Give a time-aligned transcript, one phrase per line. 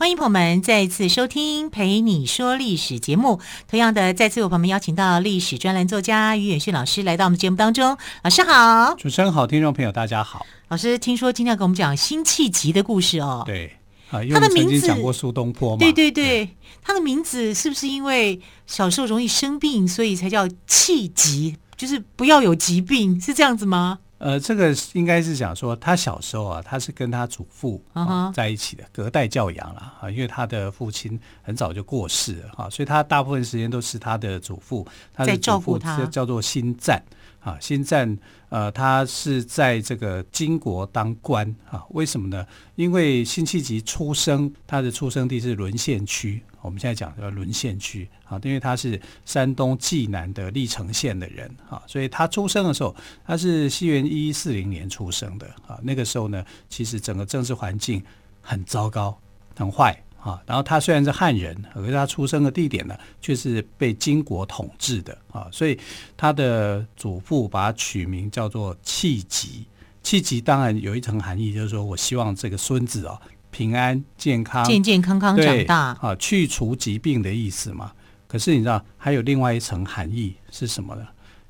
[0.00, 3.40] 欢迎朋友们再次收听《陪你说历史》节目。
[3.66, 7.98] 同样的，再次有朋友们邀请到历史专栏作家于远逊老师来到我们节目当中。
[8.22, 10.46] 老师好，主持人好，听众朋友大家好。
[10.68, 13.42] 老师听说今天要给我们讲辛弃疾的故事哦。
[13.44, 13.72] 对
[14.12, 15.78] 啊，因为他的名字讲过苏东坡嘛。
[15.80, 21.56] 对对对，对他的名字是不是因为小时候容易生病，所以才叫弃疾？
[21.76, 23.98] 就是不要有疾病，是这样子吗？
[24.18, 37.02] 呃，这个应该是讲说，他小时候啊，他是跟他祖父啊在一起的，隔代教养了啊，因为他的父亲很早就过世了哈，所以他大部分时间都是他的祖父，他的祖父叫叫做新赞
[37.40, 42.46] 啊，辛赞呃，他是在这个金国当官啊，为什么呢？
[42.74, 46.42] 因为辛弃疾出生，他的出生地是沦陷区。
[46.60, 55.78] 我们现在讲的沦陷区啊，因为他是山东济南的历城县的人啊，所以他出生的时候，他是西元一一四零年出生的啊。
[55.82, 58.02] 那个时候呢，其实整个政治环境
[58.40, 59.16] 很糟糕、
[59.56, 60.40] 很坏啊。
[60.46, 65.48] 然后他虽然是汉人，可是他出生的地点呢，却是被金国统治的啊。
[65.52, 65.78] 所以
[66.16, 69.66] 他的祖父把他取名叫做弃疾。
[70.02, 73.20] 弃疾当然有一层含义，就是说我希望这个孙子啊。
[73.50, 77.90] 平安健康，健健康康长大啊，去除疾病的意思嘛。
[78.26, 81.02] 可是你知道还有另外一层含义是什么呢？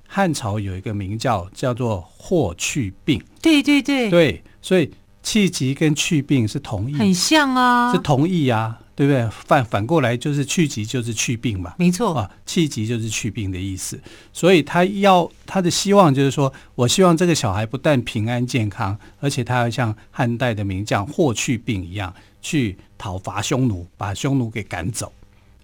[0.06, 4.88] 汉朝有一个名叫叫做霍去病，对对对对，所以
[5.28, 8.80] 弃疾跟去病是同义，很像啊，是同义啊。
[8.98, 9.30] 对不对？
[9.30, 13.96] 反反过来就是去疾就是去病嘛，没错啊，气急就是去病的意思。
[14.32, 22.12] 所以他要他的希望就是说，我希望这个小孩不但平安健康，而且他要像汉代的名将霍去病一样，
[22.42, 25.12] 去讨伐匈奴，把匈奴给赶走。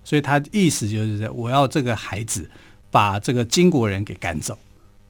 [0.04, 2.48] 所以他意思就是我要这个孩子
[2.88, 4.56] 把这个金国人给赶走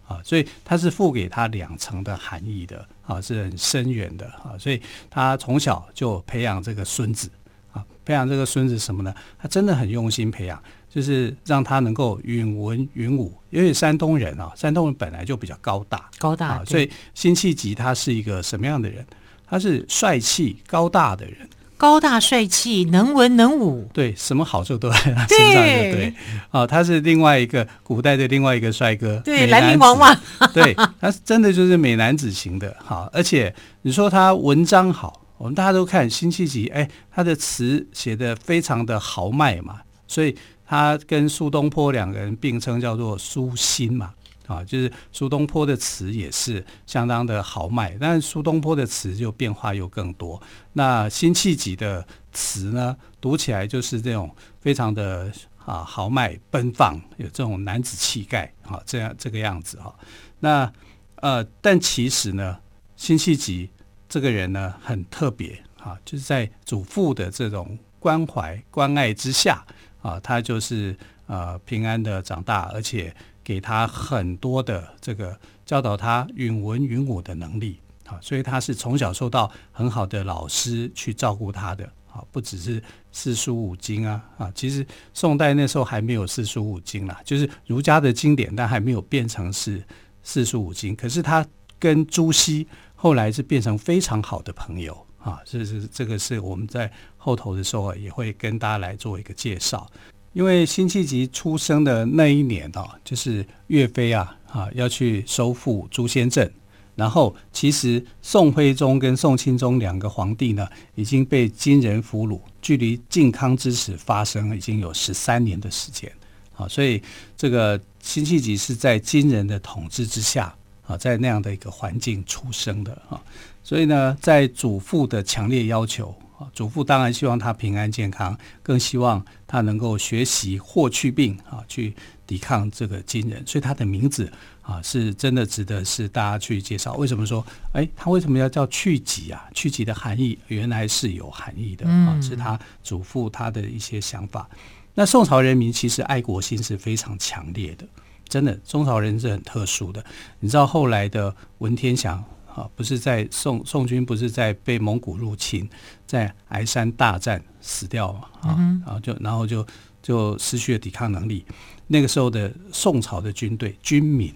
[0.08, 0.18] 啊。
[0.24, 4.56] 所以他是赋给他两层的含义的啊，是很深远的啊。
[4.58, 7.30] 所以他从小就培养这个孙子
[7.72, 7.84] 啊。
[8.04, 9.14] 培养这个孙子什么呢？
[9.38, 13.32] 他真的很用心培养，就是让他能够允文允武。
[13.50, 19.06] 因为山东人啊，山东人本来就比较高大，高大，啊所以辛弃疾他是一个什么样的人？
[19.46, 21.48] 他是帅气高大的人，
[21.84, 26.14] 高大帅气，能文能武，对，什么好处都在他身上，对对。
[26.48, 30.18] 啊，他是另外一个古代的另外一个帅哥，对，兰陵王嘛，
[30.54, 32.74] 对，他真的就是美男子型的。
[32.82, 35.20] 好，而且你说他文章好。
[35.36, 40.34] 我们大家都看辛弃疾，哎，他的词写得非常的豪迈嘛，所以
[40.66, 44.12] 他跟苏东坡两个人并称叫做苏辛嘛，
[44.46, 50.40] 啊，就是苏东坡的词也是相当的豪迈，但是苏东坡的词就变化又更多。
[50.72, 55.32] 那辛弃疾的词呢，读起来就是这种非常的
[55.64, 59.94] 啊豪迈奔放，有这种男子气概啊，这样这个样子哈。
[60.40, 60.72] 那
[61.16, 62.58] 呃，但其实呢，
[62.96, 63.70] 辛弃疾。
[64.06, 69.66] 这个人呢，很特别啊，就是在祖父的这种关怀关爱之下
[70.02, 73.12] 啊，他就是呃平安的长大，而且
[73.44, 82.82] 给他很多的这个教导他允文允武的能力啊，所以他是从小受到很好的老师去照顾他的啊，不只是
[83.12, 89.84] 四书五经啊啊，其实宋代那时候还没有四书五经啦，就是儒家的经典，但还没有变成是
[90.22, 91.46] 四书五经，可是他
[91.78, 92.66] 跟朱熹。
[92.96, 99.86] 后来是变成非常好的朋友啊，这是这个是我们在后头的时候也会跟大家来做一个介绍。
[100.34, 106.52] 因为辛弃疾出生的那一年啊，就是岳飞啊啊要去收复朱仙镇，
[106.94, 116.12] 然后其实宋徽宗跟宋钦宗两个皇帝呢已经被金人俘虏，距离靖康之耻发生已经有十三年的时间
[116.54, 117.00] 啊，所以
[117.34, 120.54] 这个辛弃疾是在金人的统治之下。
[120.86, 123.18] 啊，在那样的一个环境出生的啊，
[123.62, 126.14] 所以呢，在祖父的强烈要求
[126.44, 131.94] 啊，祖父当然希望他平安健康，更希望他能够学习霍去病啊，去
[132.26, 133.42] 抵抗这个金人。
[133.46, 134.30] 所以他的名字
[134.62, 136.94] 啊，是真的值得是大家去介绍。
[136.94, 139.48] 为什么说，哎，他为什么要叫去疾啊？
[139.54, 144.48] 去疾的含义原来是有含义的啊，是他祖父他的一些想法。
[144.94, 147.86] 那宋朝人民其实爱国心是非常强烈的。
[148.28, 150.04] 真的，宋朝人是很特殊的。
[150.40, 155.68] 你知道后来的文天祥啊，不是在宋宋军不是在被蒙古入侵，
[156.14, 158.56] 在崖山大战死掉嘛啊，
[158.86, 159.66] 然后就然后就
[160.00, 161.44] 就失去了抵抗能力。
[161.88, 164.32] 那个时候的宋朝的军队军民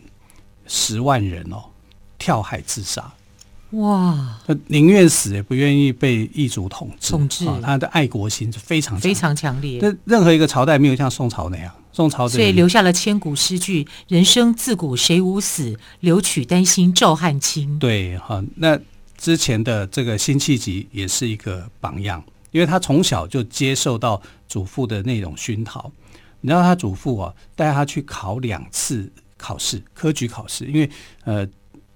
[0.67, 1.63] 十万人哦，
[2.19, 3.13] 跳海自杀。
[3.73, 4.41] 哇！
[4.47, 7.13] 他宁愿死也不愿意被异族统治。
[7.13, 9.79] 统治，他的爱国心是非常非常强烈。
[9.81, 18.43] 那任何一个朝代没有像宋朝那样，宋朝所以留下了千古诗句：“人生自古谁无死，留取丹心照汗青。”对，哈。
[18.57, 18.79] 那
[19.19, 25.93] 之前的这个辛弃疾也是一个榜样，因为他从小就接受到祖父的那种熏陶。
[26.41, 30.91] 你知道他祖父啊，带他去考两次考试，科举考试，因为
[31.25, 31.47] 呃。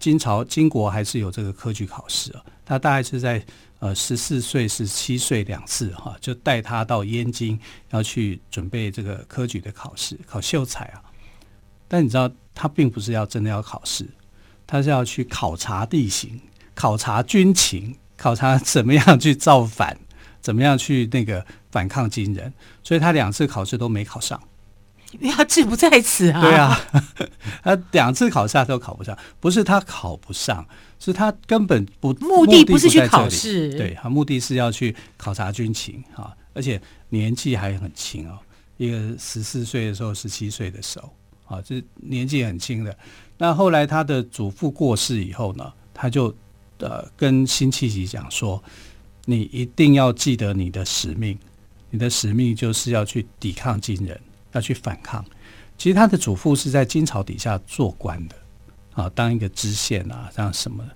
[0.03, 2.45] 金朝、金国还是有这个科举考试啊。
[2.65, 3.41] 他大概是在
[3.79, 7.57] 呃十四岁、十七岁两次哈，就带他到燕京，
[7.91, 11.01] 要去准备这个科举的考试，考秀才啊。
[11.87, 14.05] 但你知道，他并不是要真的要考试，
[14.67, 16.41] 他是要去考察地形、
[16.75, 19.99] 考察军情、考察怎么样去造反、
[20.41, 22.53] 怎么样去那个反抗金人。
[22.83, 24.41] 所以他两次考试都没考上。
[25.21, 26.41] 因为他志不在此啊！
[26.41, 26.81] 对啊，
[27.63, 30.67] 他两次考试他都考不上，不是他考不上，
[30.99, 36.81] 是他根本不目的不是去考试，对，他目的是要去考察军情啊，而且
[37.11, 38.39] 年纪还很轻哦，
[38.79, 41.15] 一个十四岁的时候，十七岁的时候
[41.45, 42.97] 啊，这年纪很轻的。
[43.37, 46.35] 那后来他的祖父过世以后呢，他就
[46.83, 48.63] 呃跟辛弃疾讲说
[49.25, 51.39] ：“你一定要记得你的使命，
[51.89, 54.21] 你的使命就是要去抵抗金人。”
[54.55, 55.25] 要去反抗，
[55.79, 58.37] 其实他的祖父是在金朝底下做官的，
[58.93, 60.91] 啊，当一个知县啊，这样什么的，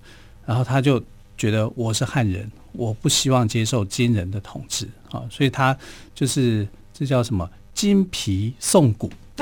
[0.45, 1.03] 然后他就
[1.35, 5.75] 觉得我是汉人，我不希望接受金人的统治啊，所以他
[6.13, 9.11] 就是这叫什么金皮宋骨，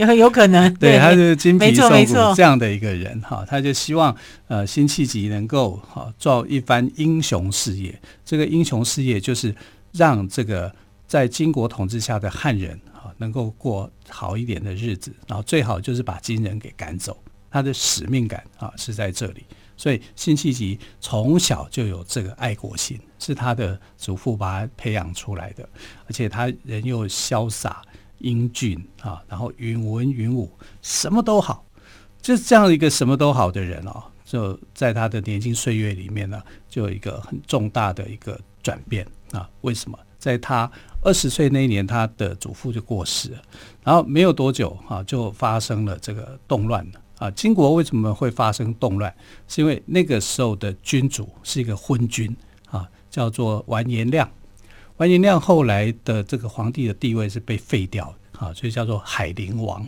[0.00, 4.16] 也很有可能，对，他是金皮宋骨这样的一个人哈，他就希望
[4.48, 9.54] 呃辛弃疾能够哈做一番英雄事业，这个英雄事业就是
[9.92, 10.74] 让这个。
[11.10, 17.20] 在金国统治下的汉人哈，能够过好一点的日子，然后最好就是把金人给赶走。
[17.50, 19.44] 他的使命感啊是在这里，
[19.76, 25.68] 所以辛弃疾从小就有这个爱国心，是他的祖父把他培养出来的。
[26.06, 27.82] 而且他人又潇洒
[28.20, 30.50] 英俊啊，然后允文允武，
[30.80, 31.64] 什么都好，
[32.22, 39.48] 就这样一个什么都好的人哦，就在他的年轻岁月里面呢，就有一个很重大的一个转变啊。
[39.62, 39.98] 为什么？
[40.18, 40.70] 在他
[41.02, 43.42] 二十岁那一年，他的祖父就过世了，
[43.82, 47.30] 然后没有多久啊，就发生了这个动乱了啊。
[47.30, 49.14] 金国为什么会发生动乱？
[49.48, 52.36] 是因为那个时候的君主是一个昏君
[52.70, 54.30] 啊，叫做完颜亮。
[55.00, 59.86] 完颜亮后来的这个皇帝的地位是被废掉的啊，所以叫做海陵王。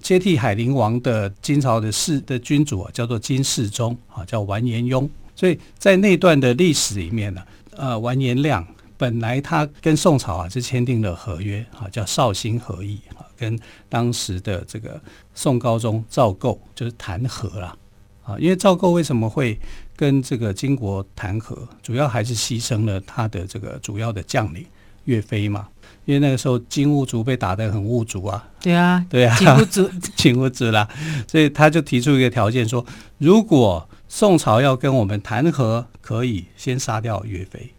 [0.00, 5.08] 接替海陵王的金朝的世的君主啊，叫做金世宗啊，叫完颜雍。
[5.36, 7.42] 所以在那段的历史里面呢，
[7.76, 8.66] 呃，完颜亮。
[8.96, 13.58] 本来他跟宋朝啊是签订了合约啊，叫绍兴和议啊，跟
[13.90, 14.98] 当时的这个
[15.34, 17.76] 宋高宗赵构就是谈和了
[18.22, 18.38] 啊。
[18.38, 19.58] 因为赵构为什么会
[19.96, 24.64] 跟这个金国谈和，主要还是牺牲了他的这个主要的将领
[25.04, 25.68] 岳飞嘛。
[26.06, 30.86] 因为那个时候金兀术被打得很无助啊，对啊，对啊，紧不足，紧不足了，
[31.26, 32.84] 所以他就提出一个条件说，
[33.16, 37.72] 如果宋朝要跟我们谈和，可以先杀掉岳飞。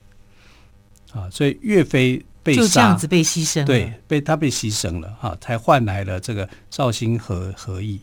[1.13, 7.99] 啊，所以岳飞被杀，就这样子被牺牲了，对，被他被牺牲了哈，才换来了这个绍兴和和议。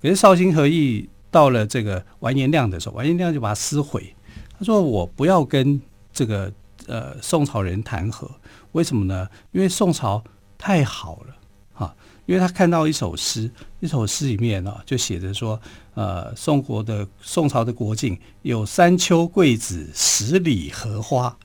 [0.00, 4.14] 可是绍兴和议到了这个完颜亮的时候，完颜亮就把它撕毁。
[4.58, 5.80] 他说：“我不要跟
[6.12, 6.50] 这个
[6.86, 8.30] 呃宋朝人谈和，
[8.72, 9.28] 为什么呢？
[9.52, 10.22] 因为宋朝
[10.56, 11.36] 太好了
[11.74, 15.60] 哈，因为他看到一首诗，一首诗里面呢就写着说，
[15.94, 21.36] 呃，宋国的宋朝的国境有三秋桂子，十里荷花。”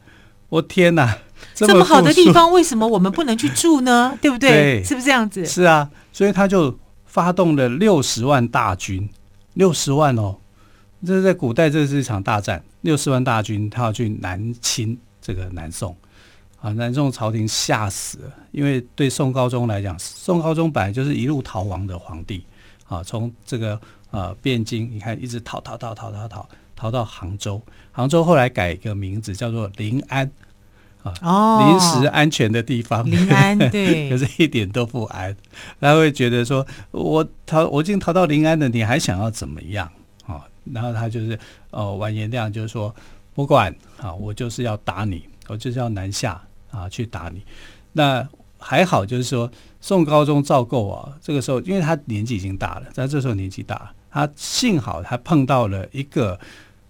[0.47, 1.17] 我天哪，
[1.53, 4.15] 这么，这么好的地方，为什么我们不能去住呢？
[4.21, 4.50] 对不对？
[4.50, 5.45] 对，是不是这样子？
[5.45, 9.09] 是啊，所以他就发动了六十万大军，
[9.53, 10.38] 六十万哦，
[11.05, 12.63] 这是在古代，这是一场大战。
[12.81, 15.96] 六十万大军，他要去南侵这个南宋
[16.60, 16.72] 啊！
[16.74, 22.43] 南宋朝廷吓死了，因为对宋高宗来讲，宋高宗本来就是一路逃亡的皇帝
[22.88, 23.79] 啊，从这个
[24.10, 26.50] 呃汴京，你看一直逃逃逃逃逃逃。
[26.74, 30.27] 逃到杭州，杭州后来改一个名字叫做临安，
[31.03, 33.03] 啊，哦，临时安全的地方。
[33.05, 35.36] 临安对， 可是一点都不安。
[35.79, 39.91] 他会觉得说，我逃，我已经逃到临安了，你还想要怎么样
[40.25, 40.46] 啊？
[40.72, 41.38] 然后他就是，
[41.72, 42.93] 哦，完颜亮就是说，
[43.34, 46.39] 不管啊，我就是要打你，我就是要南下
[46.70, 47.41] 啊，去打你。
[47.93, 48.27] 那
[48.60, 56.39] 还好，就是说宋高宗赵构啊，这个时候因为他年纪已经大了，在这时候年纪大，他幸好他碰到了一个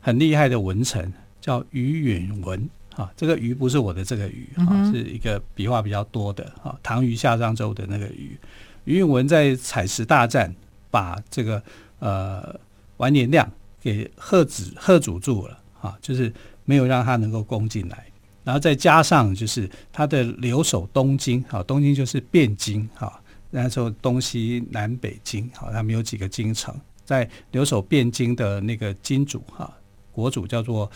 [0.01, 3.11] 很厉害的文臣，叫于允文啊。
[3.15, 6.77] 这个鱼不是我的这个鱼啊，是一个笔画比较多的啊。
[6.81, 8.37] 唐虞夏商周的那个鱼。
[8.85, 10.53] 于允文在采石大战
[10.89, 11.61] 把这个
[11.99, 12.59] 呃
[12.97, 13.47] 完颜亮
[13.79, 16.33] 给喝止喝阻住了啊，就是
[16.65, 18.05] 没有让他能够攻进来。
[18.43, 23.21] 然后再加上就是他的留守东京啊，东京就是汴京啊，
[23.51, 29.71] 那时候东西南北京啊，他们有几个京城，在留守汴京的那个金主哈，
[30.11, 30.89] 国主叫做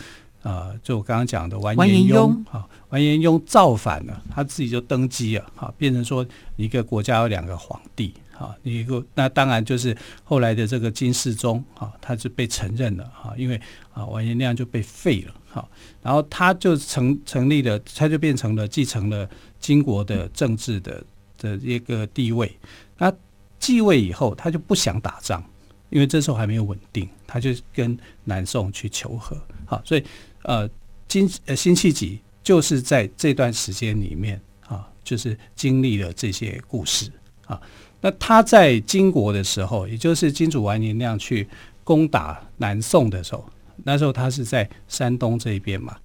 [0.46, 6.24] 呃，就我刚刚讲的完颜雍啊，完颜雍造反了，他自己就登基了哈，变成说
[6.54, 13.60] 一个国家有两个皇帝啊，一个那当然就是后来的这个金世宗啊，他是被承认了哈，因为
[13.92, 15.34] 啊完颜亮就被废了。
[15.48, 15.68] 哈，
[16.02, 21.02] 然后他就成成立了，他就变成了继承了金国的政治的
[21.38, 22.56] 的一个地位。
[22.98, 23.12] 那
[23.58, 25.42] 继位以后，他就不想打仗，
[25.90, 29.36] 因为这时候还没有稳定，他就跟南宋去求和。
[29.64, 30.04] 好，所以
[30.46, 30.68] 呃，
[31.08, 37.10] 辛呃辛弃疾就是在这段时间里面啊，就是经历了这些故事
[37.46, 37.60] 啊。
[38.00, 41.48] 那他在金国的时候，也就是金主完颜亮去
[41.82, 43.44] 攻打南宋的时候。
[43.82, 45.96] 那时候他是在山东这一边嘛，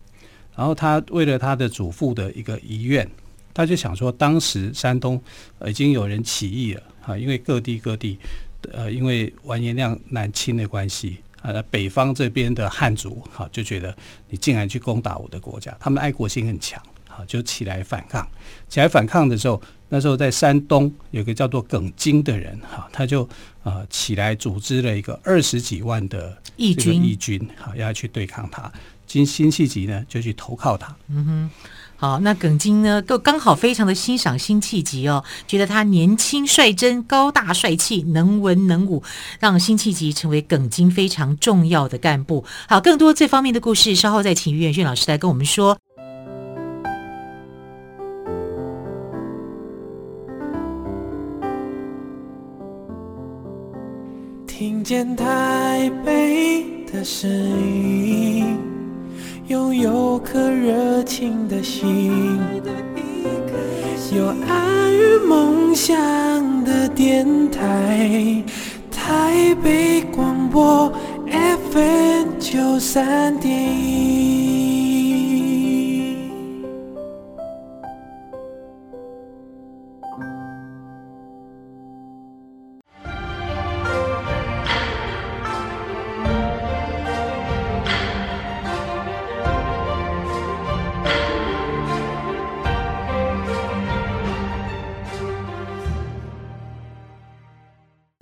[0.56, 3.08] 然后他为了他的祖父的一个遗愿，
[3.54, 5.22] 他就想说，当时山东
[5.68, 8.18] 已经有人起义了啊，因为各地各地
[8.72, 13.96] 呃，因为完颜亮南侵的关系啊，北方这边的汉族哈就觉得
[14.30, 16.82] 你竟然去攻打我的国家，他们爱国心很强。
[17.28, 18.28] 就起来反抗，
[18.68, 23.28] 起来反抗的时候，那时候在山东有个叫做耿京的人，哈，他就
[23.62, 28.72] 呃起来组织了一个二十几万的义军，义军，好要去对抗他。
[29.06, 30.96] 金辛弃疾呢就去投靠他。
[31.10, 31.50] 嗯哼，
[32.02, 39.04] 好，那耿京呢都刚好非常的欣赏辛弃疾哦，觉得他年轻率真、高大帅气、能文能武，
[39.40, 42.44] 让辛弃疾成为耿京非常重要的干部。
[42.68, 45.78] 好，更多这方面的故事，稍后再请于远逊老师来跟我们说。
[54.48, 58.58] 听见台北的声音，
[59.48, 62.40] 拥有颗热情的心，
[64.16, 65.94] 有爱与梦想
[66.64, 68.44] 的电台，
[68.90, 70.92] 台北广播
[71.72, 74.51] FM 九三点一。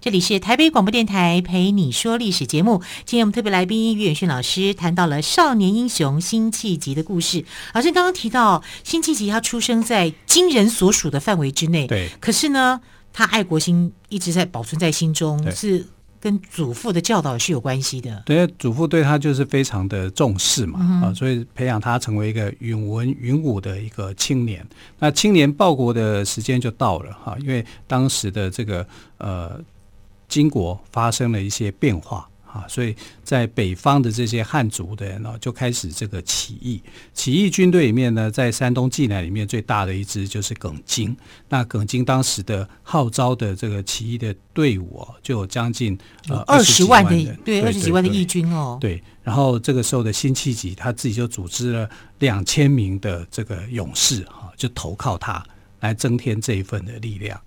[0.09, 2.81] 这里是台北广播电台陪你说历史节目。
[3.05, 7.45] 今天我们特别来宾于远逊老师谈到了少年英雄辛弃疾的故事。
[7.75, 12.09] 老师刚刚提到辛弃疾他出生在金人所属的范围之内，对。
[12.19, 12.81] 可是呢，
[13.13, 15.85] 他爱国心一直在保存在心中，是
[16.19, 18.23] 跟祖父的教导是有关系的。
[18.25, 24.67] 对，祖父对他就是非常的重视嘛，啊，所以培养他成为一个允文允武的一个青年。
[24.97, 28.83] 那青年报国的时间就到了哈，因为当时的这个
[29.19, 29.61] 呃。
[30.29, 36.81] 金国发生了一些变化啊，所以在北方的这些汉族的人呢，就开始这个起义。
[37.13, 41.15] 起义军队里面呢，在山东济南里面最大的一支就是耿京。
[41.48, 45.95] 那耿京当时的号召的这个起义的队伍哦，就有将近
[46.27, 48.79] 呃二十万的对二十几万的义军哦。
[48.81, 55.45] 对，然后这个时候的辛弃疾他自己就组织了两千名的这个勇士哈，就投靠他
[55.81, 57.39] 来增添这一份的力量。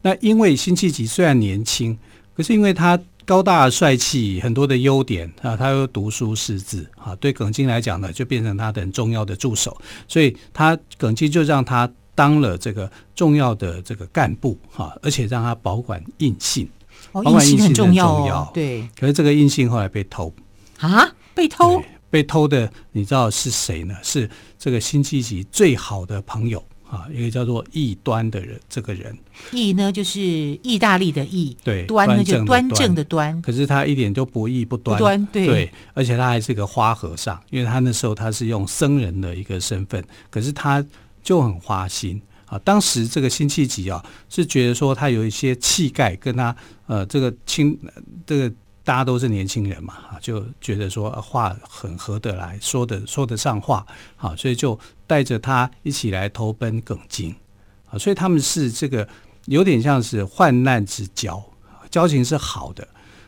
[0.00, 1.98] 那因为辛弃疾虽然年轻。
[2.36, 9.76] 可是因为他高大帅气，很多的优点啊，他又读书识字啊，对耿京来讲呢，就变成他的很重要的助手，
[10.06, 16.68] 所以他耿京就让他当了这个重要的这个干部哈，而且让他保管印信，
[17.12, 18.86] 哦，保管印信很重要，哦，对。
[18.98, 20.32] 可是这个印信后来被偷
[20.78, 21.82] 啊，被偷？
[22.08, 23.94] 被偷的，你知道是谁呢？
[24.02, 26.64] 是这个辛弃疾最好的朋友。
[26.88, 29.16] 啊，一个叫做异端的人，这个人，
[29.52, 33.40] 异呢就是意大利的异，对，端呢就端正的端。
[33.42, 40.84] 可是他一点都不异不端，不端对，对，而且他还是个花和尚，因为他那时候他是用僧人的一个身份，可是他
[41.22, 42.58] 就很花心啊。
[42.60, 46.54] 当时这个辛弃疾啊，是觉得说他有一些气概，跟他
[46.86, 47.78] 呃这个清
[48.24, 48.52] 这个。
[48.86, 54.78] 大家都是年轻人嘛，就觉得说话很合得来，说的说得上话，好，所以就
[55.08, 57.34] 带着他一起来投奔耿京，
[57.90, 59.06] 啊，所以他们是这个
[59.46, 61.42] 有点像是患难之交，
[61.90, 62.86] 交情是好的。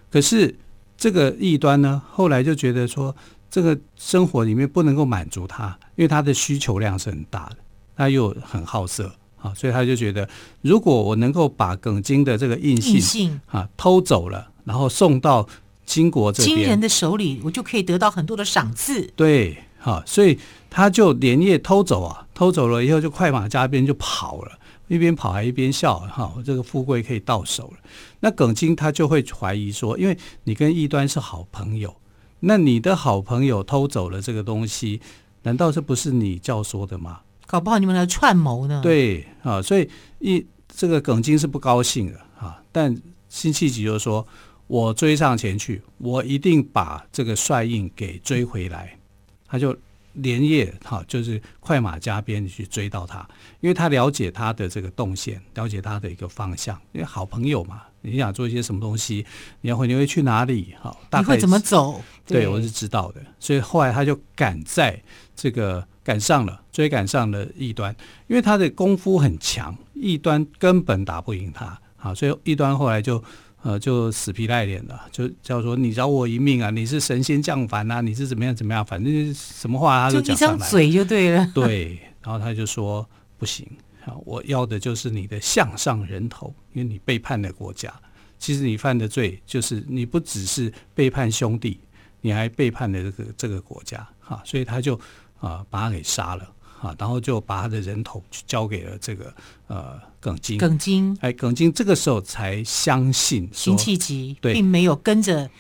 [0.09, 0.55] 可是
[0.97, 3.13] 这个异端呢，后来就觉得说，
[3.51, 7.57] 这个生活里面不能够满足他，因为他的需求量是很大的，
[7.97, 9.13] 他又很好色
[9.43, 10.29] 啊，所以他就觉得，
[10.63, 15.49] 如果我能够把耿京的这个印信，信啊偷走了，然后送到
[15.87, 19.11] 金国这边，金人的手里，我就可以得到很多的赏赐。
[19.17, 24.53] 对，哈，所以他就连夜偷走啊，偷走了以后就快马加鞭就跑了。
[24.89, 27.79] 一边跑还一边笑，哈，这个富贵可以到手了。
[28.21, 31.95] 那耿京他就会怀疑说，因为你跟异端是好朋友，
[32.41, 35.01] 那你的好朋友偷走了这个东西，
[35.43, 37.21] 难道这不是你教唆的吗？
[37.47, 38.81] 搞不好你们来串谋呢？
[38.83, 39.89] 对，啊，所以
[40.21, 42.59] 一这个耿京是不高兴的啊。
[42.73, 42.97] 但
[43.29, 44.27] 辛弃疾就说
[44.69, 48.97] ：“我追上前去，我一定把这个帅印给追回来。”
[49.49, 49.77] 他就。
[50.15, 53.21] 连夜哈，就是快马加鞭去追到他，
[53.61, 56.77] 因为他了解他的这个动线，了解他的一个方向。
[56.91, 59.25] 因为好朋友嘛，你想做一些什么东西，
[59.61, 60.75] 你要会你会去哪里？
[60.83, 62.03] 哈，大概你会怎么走？
[62.27, 63.21] 对，对我是知道的。
[63.39, 65.01] 所以后来他就赶在
[65.37, 67.95] 这个赶上了，追赶上了异端，
[68.27, 71.81] 因为他的功夫很强，异端根本打不赢他。
[71.97, 73.23] 好，所以异端后来就。
[73.63, 76.71] 呃，就死皮赖脸的，就叫做你饶我一命啊！
[76.71, 78.01] 你是神仙降凡啊！
[78.01, 78.85] 你是怎么样怎么样？
[78.85, 80.57] 反正什么话他都讲上来。
[80.57, 81.51] 就一张嘴就对了。
[81.53, 83.05] 对，然后他就说
[83.37, 83.67] 不行
[84.05, 84.15] 啊！
[84.25, 87.93] 我要的就是你的项上人头，因为你背叛了国家。
[88.39, 91.81] 其实你犯的罪就是你不只是背叛兄弟，
[92.21, 94.41] 你还背叛了这个这个国家哈！
[94.45, 94.99] 所以他就
[95.41, 96.49] 啊把他给杀了。
[96.81, 99.35] 啊，然后就把他的人头交给了这个
[99.67, 100.57] 呃耿京。
[100.59, 105.51] 耿京，哎，耿京这个时候才相信辛弃疾并没有跟着，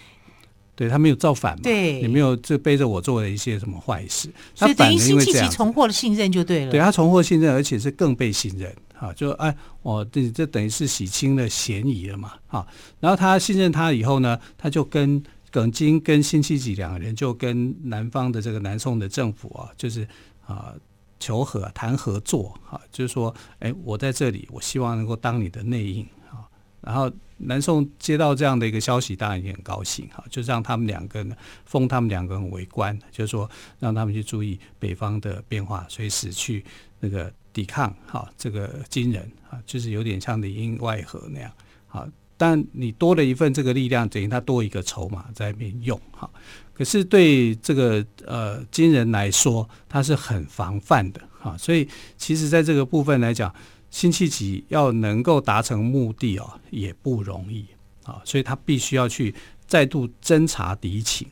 [0.76, 6.70] 对他没有造反嘛，对，也没有就背着我做了一些什么坏事，所以等于辛弃疾重获了信任就对了。
[6.70, 12.64] 对他重获信任，而且是更被信任啊，就哎，我这这等于是洗清了嫌疑了嘛，啊，
[13.00, 20.06] 然后他信任他以后呢，他就跟耿京跟辛弃疾两个人就跟南方的这个南宋的政府啊，就是
[20.46, 20.72] 啊。
[21.18, 26.46] 求和谈合作，哈，就是说，哎，我在这里，我希望能够当你的内应，啊，
[26.80, 36.64] 然后南宋接到这样的一个消息，当然也很高兴，哈，就让他们两个呢，封他们两个人为官，就是说，让他们去注意北方的变化，随时去
[37.00, 41.50] 那个抵抗，哈，这个金人，啊，就是有点像里应外合那样，
[41.86, 42.06] 好，
[42.38, 46.30] 但你多了一份这个力量，等于他多一个筹码在那边用，哈。
[46.72, 53.52] 可是对这个呃金人来说，他是很防范的哈，所以其实在这个部分来讲，
[53.90, 57.66] 辛弃疾要能够达成目的哦，也不容易
[58.04, 59.34] 啊，所以他必须要去
[59.66, 61.26] 再度侦察敌情。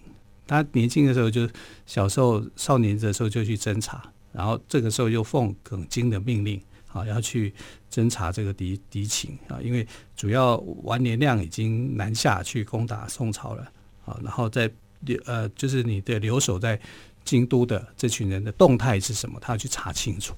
[0.48, 1.48] 他年轻的时候就
[1.86, 6.60] 小时候少年的时候就去侦察，然后这个时候又奉耿京的命令
[6.96, 7.52] 啊，要去
[7.90, 13.62] 侦查这个敌敌情啊，因为主要完颜亮已经南下去攻打宋朝了
[14.04, 14.70] 啊，然后在。
[15.00, 16.80] 留呃，就是你的留守在
[17.22, 19.38] 京都的这群人的动态是什么？
[19.38, 20.34] 他要去查清楚。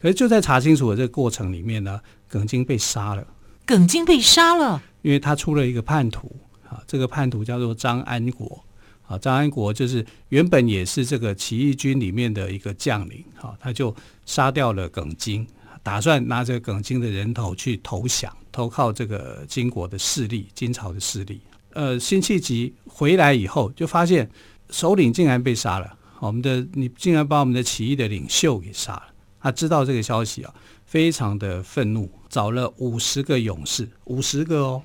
[0.00, 3.24] 可是就在查清楚的这个过程里面呢，耿京被杀了。
[3.66, 6.34] 耿京被杀了，因为他出了一个叛徒
[6.66, 8.64] 啊，这个叛徒叫做张安国
[9.06, 9.18] 啊。
[9.18, 13.94] 张安国就是原本也是这个起义军里面的一个将领啊，他就
[14.24, 15.46] 杀掉了耿京，
[15.84, 21.40] 打算拿着耿京的人头去投降，投靠这个金国的势力，金朝的势力。
[21.74, 24.28] 呃，辛弃疾回来以后，就发现
[24.70, 25.96] 首领竟然被杀了。
[26.20, 29.04] 我们的你竟然把我们的起义的领袖给杀了。
[29.40, 30.54] 他知道这个消息啊，
[30.86, 34.82] 非常的愤怒，找了五十个勇士，五十个哦，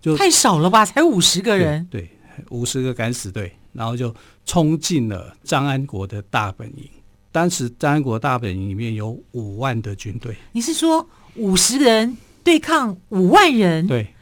[0.00, 0.84] 就太少了吧？
[0.84, 1.86] 才五十个人？
[1.88, 2.10] 对，
[2.50, 4.12] 五十个敢死队，然后就
[4.44, 6.90] 冲进了张安国的大本营。
[7.32, 10.36] 当时张安国大本营里面有五万的军队。
[10.52, 13.88] 你是说五十人对抗五万人？
[13.88, 14.14] 对，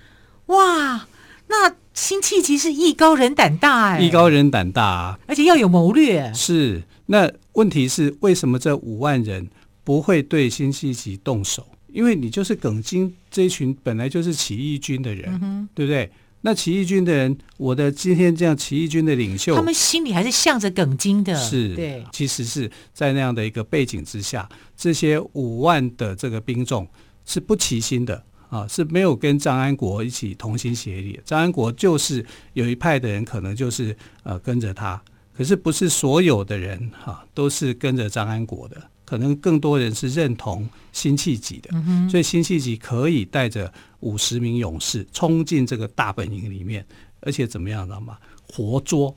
[0.46, 1.07] 哇，
[1.49, 1.75] 那。
[1.92, 6.33] 辛弃疾是艺高人胆大哎，艺高人胆大啊，而且要有谋略。
[6.33, 9.46] 是，那问题是为什么这五万人
[9.85, 11.66] 不会对辛弃疾动手？
[11.88, 16.11] 因为你就是耿京这一群本来就是起义军的人，嗯、对不对？
[16.42, 21.35] 那起义军的人，我的今天这样起义军的领袖，他们心里还是向着耿京的。
[21.37, 26.88] 是，对，其实是在那样的一个背景之下，这些五万的这个兵众
[27.24, 28.24] 是不齐心的。
[28.50, 31.20] 啊，是没有跟张安国一起同心协力。
[31.24, 35.00] 张安国就是有一派的人，可能就是呃跟着他，
[35.33, 41.70] 可是不是所有的人哈、啊、都是跟着张安国的，可能更多人是认同辛弃疾的。
[41.73, 46.87] 嗯、所以辛弃疾可以带着五十名勇士冲进这个大本营里面，
[47.18, 48.16] 而且怎么样，知道吗？
[48.49, 49.12] 活捉，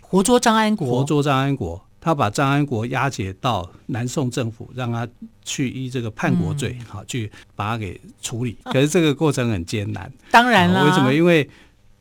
[0.00, 1.80] 活捉张安国，活捉张安国。
[2.00, 5.08] 他把张安国押解到南宋政府，让他
[5.44, 8.58] 去依这个叛国罪，好、嗯、去把他给处理。
[8.64, 10.84] 可是这个过程很艰难，当然了。
[10.84, 11.14] 为什么？
[11.14, 11.48] 因为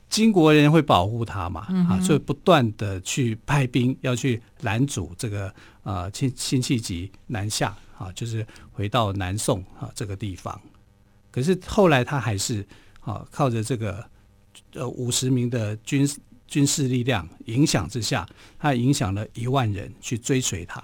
[0.07, 5.51] 金国人会保护他嘛，嗯、啊，所以不断的去派兵要去拦阻这个
[5.85, 10.61] 呃辛辛弃疾南下啊，就是回到南宋啊这个地方。
[11.31, 12.65] 可是后来他还是
[12.99, 14.05] 啊靠着这个
[14.73, 16.05] 呃五十名的军
[16.47, 18.27] 军事力量影响之下，
[18.59, 20.83] 他影响了一万人去追随他。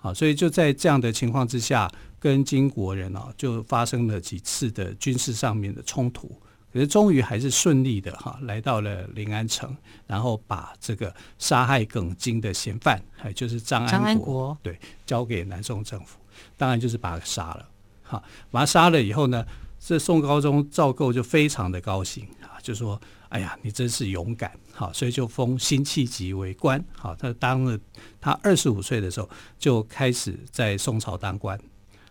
[0.00, 6.40] 啊，所以就在这样的情况之下，跟金国人啊就发生了几次的军事上面的冲突。
[6.72, 9.74] 可是终于还是顺利的哈，来到了临安城，
[10.06, 16.18] 然后把这个杀害耿京的嫌犯，还就是张安国，安国对，交给南宋政府，
[16.56, 17.68] 当然就是把他杀了。
[18.02, 19.44] 哈，把他杀了以后呢，
[19.78, 26.82] 这宋高宗赵构就非常的高兴啊，就说：“哎呀，你真是勇敢！”好，所以就封辛弃疾为官。
[26.96, 27.78] 好，他当了
[28.20, 29.28] 他二十五岁的时候
[29.58, 31.58] 就开始在宋朝当官。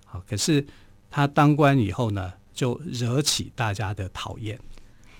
[0.06, 0.65] 好，可是
[1.10, 4.60] 他当官以后呢，就惹起大家的讨厌。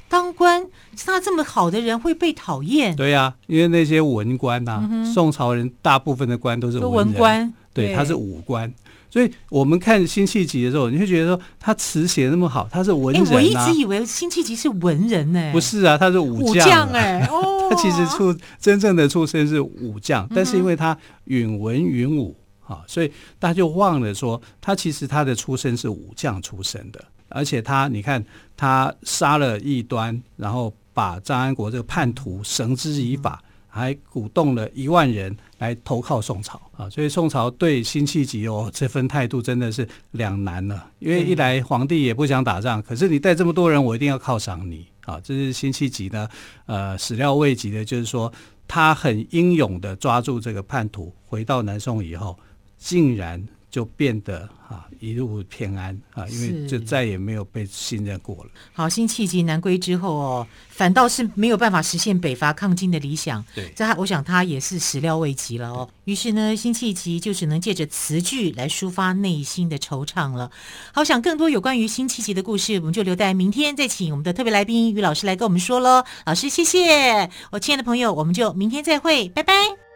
[0.10, 0.66] 当官，
[1.06, 2.96] 他这么好的人会被讨厌？
[2.96, 8.74] 对呀、啊，因为那些文官呐、啊，嗯、宋朝人大部分的官都是文，文官，对，他是武官。
[9.10, 13.30] 所以我们看辛弃疾的时候，你会觉得说他词写那么好，他是文人、啊。
[13.34, 17.28] 我一直以为辛弃疾是文人呢、欸，不是啊，他是武将哎、欸。
[17.32, 27.04] 哦，他其实出真正的出身是武将，嗯、但是因为他允文允武啊，所以大家就忘了说他其实他的出身是武将出身的。
[27.30, 28.24] 而且他，你看，
[28.56, 36.90] 他杀了异端，然后把张安国这个叛徒绳之以法，还鼓动了一万人来投靠宋朝啊！
[36.90, 45.20] 所以宋朝对辛弃疾哦这份态度真的是两难了，因为一来皇帝也不想打仗，可是你带这么多人，我一定要犒赏你啊！
[45.24, 46.28] 这是辛弃疾呢，
[46.66, 48.32] 呃，始料未及的，就是说
[48.68, 52.38] 他很英勇的抓住这个叛徒，回到南宋以后，
[52.78, 53.48] 竟然。
[53.78, 58.50] 就变得啊一路平安啊，因为就再也没有被信任过了。
[58.74, 63.46] 好，辛弃疾南归之后哦，反倒是没有办法实现北伐抗金的理想。
[63.54, 65.88] 对，这他我想他也是始料未及了哦。
[66.06, 70.50] 于是呢，辛弃疾就只能借着词句来抒发内心的惆怅了。
[70.92, 76.04] 好，想更多有关于辛弃疾的故事，我们就留待明天再请我们的特别来宾于老师来跟我们说喽。
[76.26, 77.30] 老师，谢谢。
[77.52, 79.87] 我亲爱的朋友，我们就明天再会，拜拜。